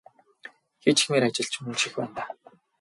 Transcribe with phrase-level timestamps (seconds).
[0.81, 2.29] Хийчихмээр ажил мөн ч их байна даа.